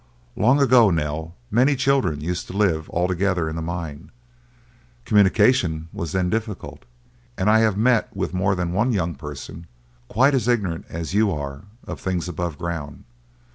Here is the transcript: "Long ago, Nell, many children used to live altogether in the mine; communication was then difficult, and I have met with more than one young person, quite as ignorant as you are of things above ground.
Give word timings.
"Long 0.35 0.59
ago, 0.59 0.89
Nell, 0.89 1.35
many 1.51 1.75
children 1.75 2.21
used 2.21 2.47
to 2.47 2.57
live 2.57 2.89
altogether 2.89 3.47
in 3.47 3.55
the 3.55 3.61
mine; 3.61 4.11
communication 5.05 5.89
was 5.93 6.11
then 6.11 6.27
difficult, 6.27 6.85
and 7.37 7.47
I 7.47 7.59
have 7.59 7.77
met 7.77 8.09
with 8.17 8.33
more 8.33 8.55
than 8.55 8.73
one 8.73 8.93
young 8.93 9.13
person, 9.13 9.67
quite 10.07 10.33
as 10.33 10.47
ignorant 10.47 10.87
as 10.89 11.13
you 11.13 11.31
are 11.31 11.65
of 11.85 11.99
things 11.99 12.27
above 12.27 12.57
ground. 12.57 13.03